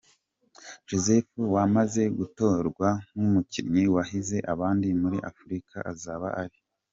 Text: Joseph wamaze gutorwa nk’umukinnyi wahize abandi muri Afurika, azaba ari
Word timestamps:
Joseph 0.87 1.29
wamaze 1.53 2.03
gutorwa 2.17 2.89
nk’umukinnyi 3.11 3.83
wahize 3.95 4.37
abandi 4.53 4.87
muri 5.01 5.17
Afurika, 5.29 5.75
azaba 5.93 6.27
ari 6.43 6.59